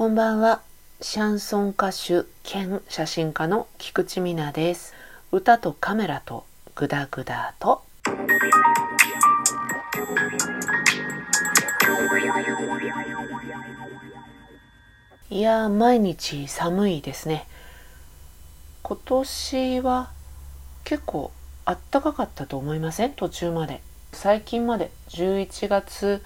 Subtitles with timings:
[0.00, 0.62] こんばんは。
[1.02, 4.94] シャンソン歌手兼写真家の菊池美奈です。
[5.30, 7.82] 歌とカメラとグダグダと。
[15.28, 17.46] いや毎日寒いですね。
[18.82, 20.08] 今年は
[20.84, 21.30] 結構
[21.66, 23.12] あったかかったと思いません？
[23.12, 23.82] 途中まで。
[24.14, 26.22] 最近まで11月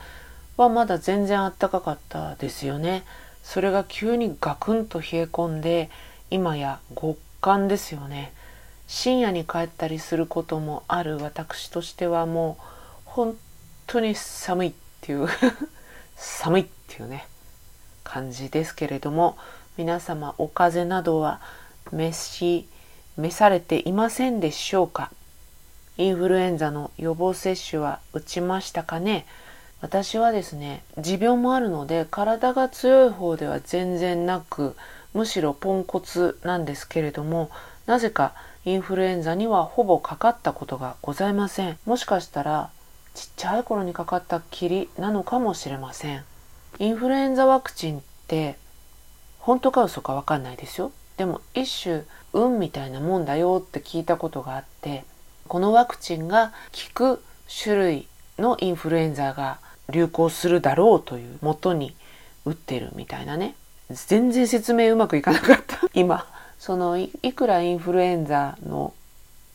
[0.57, 3.03] はまだ全然あったかかったですよね。
[3.45, 5.91] それが急にガクンと冷え込んで
[6.31, 8.33] 今や極寒ですよね。
[8.89, 12.63] 深夜に帰ったりすることもある私としてはもう
[13.05, 13.37] 本
[13.87, 15.29] 当に寒いっていう
[16.17, 17.27] 寒いっていうね
[18.03, 19.39] 感じですけれども
[19.79, 21.41] 皆様お風邪などは
[21.93, 22.69] 召し
[23.17, 25.11] 召されていませんでしょうか？
[25.97, 29.27] インフルエンザの予防接種は打ちましたかね？
[29.85, 34.77] 私はですね持病もあるので体が強い方では全然なく
[35.13, 37.51] むしろポンコツなんですけれども
[37.85, 38.33] なぜか
[38.65, 41.79] インフルエンザにはほぼかかったことがございません。
[41.85, 42.71] もしかしたら
[43.13, 46.25] ちっちゃい頃にかかったきりなのかもしれません。
[46.79, 48.57] インフルエンザワクチンって
[49.39, 50.93] 本当か嘘かわかんないですよ。
[51.19, 55.05] でも一種運みたいなもんだよって聞いたことがあって
[55.47, 56.55] このワクチンが
[56.95, 57.25] 効く
[57.63, 59.59] 種類のインフルエンザが
[59.91, 61.95] 流行するだろうというもとに
[62.45, 63.55] 打ってるみたいなね。
[63.91, 65.79] 全然説明うまくいかなかった。
[65.95, 66.27] 今。
[66.59, 68.95] そのいくらインフルエンザの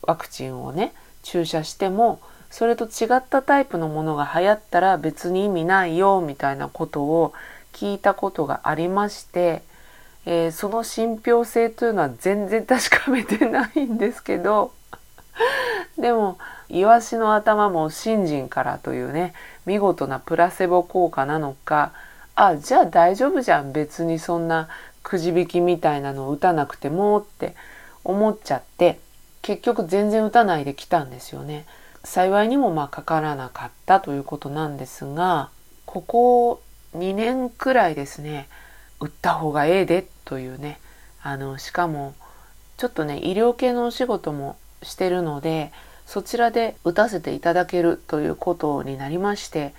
[0.02, 7.32] ワクチンをね注射してもそれと違ったタイプのものが流行ったら別に意味ないよみたいなことを
[7.72, 9.62] 聞いたことがありまして、
[10.26, 14.72] えー、その信憑性というのは全然確かめてないんですけど
[15.98, 19.32] でもイワシの頭も信心からというね
[19.70, 21.92] 見事なプラセボ効果なのか。
[22.34, 23.70] あじゃあ大丈夫じゃん。
[23.70, 24.68] 別にそんな
[25.04, 27.54] くじ引きみたいなのを打たなくてもって
[28.02, 28.98] 思っちゃって
[29.42, 31.66] 結局全然打たないで来たんですよね。
[32.02, 35.50] 幸いにもまあかからなかったということなんですが
[35.84, 36.62] ここ
[36.96, 38.48] 2年くらいですね
[38.98, 40.80] 打った方がええでというね。
[41.22, 42.14] あのしかも
[42.76, 45.70] ちょっとね医療系のお仕事もしてるので
[46.10, 49.72] そちらで打たせていただけるということになりまして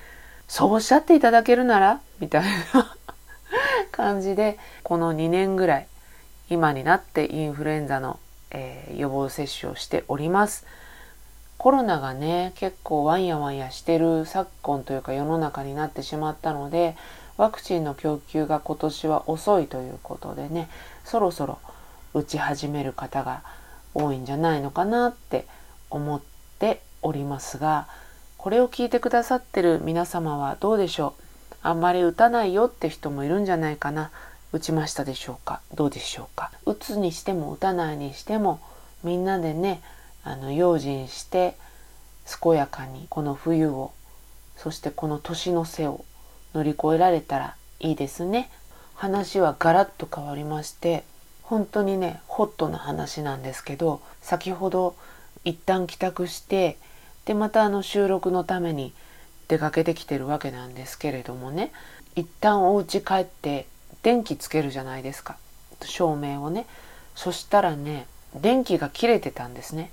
[0.48, 2.44] そうおっしゃっていただけるならみたい
[2.74, 2.96] な
[3.92, 5.88] 感じでこの2年ぐらい
[6.50, 8.18] 今になってインフルエンザの、
[8.52, 10.66] えー、予防接種をしております。
[11.58, 16.96] コロナがね結構ワンヤワンヤしてる昨今というか世の中になってしまったので
[17.36, 20.70] ワクチンの供給が今年は遅いということでね
[21.04, 21.60] そろそろ
[22.14, 23.44] 打ち始める方が
[23.94, 25.46] 多いんじゃないのかなって
[25.92, 26.22] 思っ
[26.58, 27.88] ておりますが
[28.38, 31.24] これを聞いてくださってる皆様はどうでしょう？
[31.62, 34.10] あんまり打たないよって人もいるんじゃないかな。
[34.52, 35.62] 打ちましたでしょうか？
[35.76, 36.52] どうでしょうか？
[36.66, 38.60] 打つにしても打たないにしても
[39.04, 39.82] みんなでね
[40.24, 41.56] あの用心して
[42.42, 43.92] 健やかにこの冬を
[44.58, 46.04] そしてこの年の瀬を
[46.54, 48.50] 乗り越えられたらいいですね。
[48.96, 51.04] 話はガラッと変わりまして
[51.44, 54.96] 本当にねホットな話なんですけど先ほど
[55.44, 56.78] 一旦帰宅して
[57.26, 58.94] でまたあの収録のために
[59.48, 61.72] 出かけてきてるわけなんですけれどもね。
[62.16, 63.68] 一旦お家帰って
[64.04, 65.38] 電気つけるじゃないですか。
[65.84, 66.66] 照明をね。
[67.16, 69.92] そしたらね電気が切れてたんですね。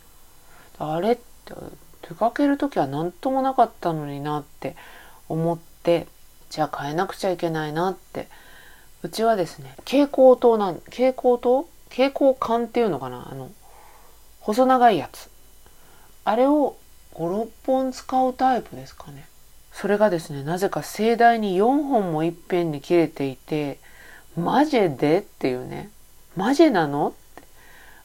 [0.78, 1.54] あれって
[2.08, 4.76] 出かける時は何ともなかったのになって
[5.28, 6.06] 思って
[6.50, 8.28] じゃあ変えなくちゃいけないなって。
[9.02, 11.68] うちはですね蛍光灯なん蛍光灯？
[11.88, 13.28] 蛍光管っていうのかな？
[13.30, 13.50] あの
[14.40, 15.30] 細長いやつ。
[16.28, 16.76] あれを
[17.14, 19.26] 56本使うタイプですかね。
[19.72, 23.78] それがですねなぜか盛大に4本もいっぺんに切れていて
[24.36, 25.88] マジでっていうね。
[26.36, 27.08] マジなの？
[27.08, 27.42] って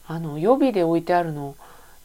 [0.06, 1.54] あの予備で置いてあるの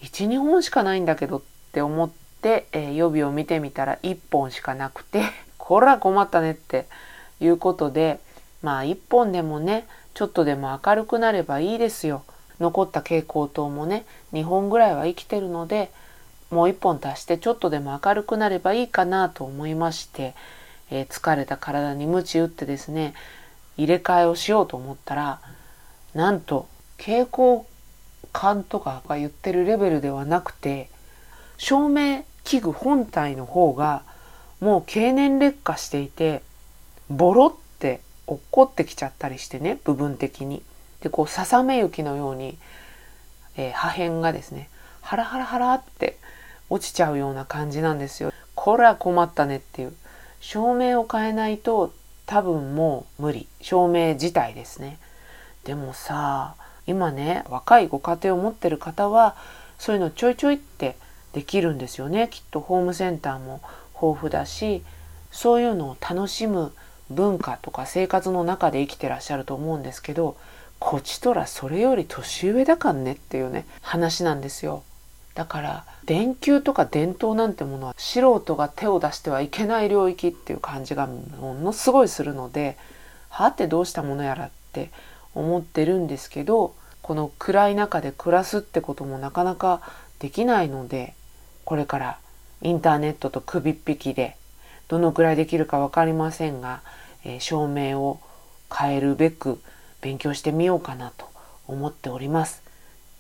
[0.02, 1.42] 12本しかないんだけどっ
[1.72, 2.10] て思っ
[2.42, 5.24] て、えー、予備を見てみたら1本しかなくて
[5.58, 6.86] こら困ったねって
[7.40, 8.20] いうことで
[8.62, 12.24] まあ1本でもねちょっとでも明るくなればいいですよ。
[12.60, 15.90] 残った蛍光灯もね2本ぐらいは生きてるので
[16.50, 20.34] もう1本足してちょっとでも明るくなればいいかなと思いまして、
[20.90, 23.14] えー、疲れた体に鞭打ってですね
[23.78, 25.40] 入れ替えをしようと思ったら
[26.14, 26.68] なんと
[26.98, 27.62] 蛍光
[28.34, 30.90] 管とかが言ってるレベルではなくて
[31.58, 34.04] 照明器具本体の方が
[34.60, 36.42] もう経年劣化していて
[37.10, 40.64] ボロって落っこってきちゃったりしてね部分的に。
[41.02, 42.58] でこうささめ雪のように、
[43.56, 44.70] えー、破片がですね
[45.02, 46.18] ハラハラハラって
[46.70, 48.32] 落ちちゃうような感じなんですよ。
[48.56, 49.94] これは困ったねっていう。
[50.42, 51.94] 照明を変えないと
[52.26, 55.00] 多分もう無理照明自体ですね
[55.64, 56.56] でもさ
[56.88, 59.36] 今ね若いご家庭を持ってる方は
[59.78, 60.96] そういうのちょいちょいって
[61.34, 63.62] できるんですよねきっとホームセンターも
[63.94, 64.84] 豊富だし
[65.32, 66.74] そういうのを楽しむ
[67.10, 70.38] 文化とか生活の中で生きてらっしゃると思うんですけど
[70.80, 74.84] こちとらそれより年上だかんねっていうね話なんですよ
[75.40, 82.76] だから電球とか電灯なんてものは素人が手を出してはいけない領域っていう感じがものすごいするので
[83.30, 84.92] はってどうしたものやらって
[85.34, 89.80] 思ってるんですけどこの暗い中で暮らすってこともなかなか
[90.20, 91.14] できないので
[91.64, 92.20] これから
[92.62, 94.36] インターネットと首っ引きで
[94.90, 96.82] どのくらいできるか分かりませんが、
[97.24, 98.20] えー、照明を
[98.78, 99.62] 変えるべく
[100.02, 101.30] 勉強してみようかなと
[101.66, 102.69] 思っております。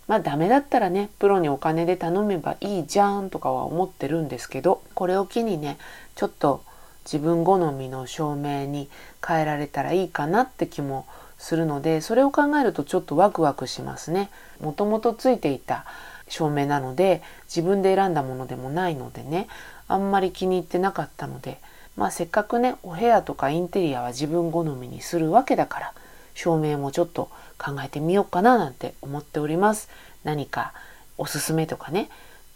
[0.09, 5.77] まあダメだったらねプロにお金で頼めばいいじゃんとかは思ってるんですけどこれを機にね
[6.15, 6.63] ちょっと
[7.05, 8.89] 自分好みの照明に
[9.25, 11.05] 変えられたらいいかなって気も
[11.37, 14.29] するのでそれを考えるとちょっとワクワクしますね。
[14.59, 15.85] もともとついていた
[16.27, 19.47] 照明なので自分で選んだものでもないのでね
[19.87, 21.59] あんまり気に入ってなかったので
[21.95, 25.93] まあせっかくねお部屋とかインテリアは自分好みにするわけだから
[26.39, 29.89] 照明もちょっと考えてみようかななんて思っております。
[30.23, 30.73] 何か
[31.17, 32.09] おすすめとかね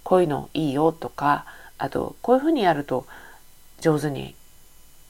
[0.04, 1.46] こういうのいいよとか
[1.78, 3.06] あとこういうふうにやると
[3.82, 4.36] 上手に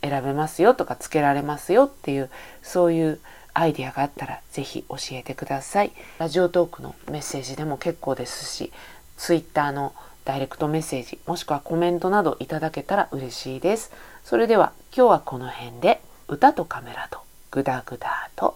[0.01, 2.31] 選べますよとかつけられますよっていう
[2.63, 3.19] そういう
[3.53, 5.91] アイディアがあったら是非教えてください。
[6.17, 8.71] ラジオトークのメッセージでも結構ですし
[9.17, 9.93] Twitter の
[10.25, 13.91] ダイレクトメッセージもしくはコメントなどいただけたら嬉しいです。
[14.23, 17.19] それでは今日はこの辺で歌とカメラと
[17.53, 18.55] グダグダと。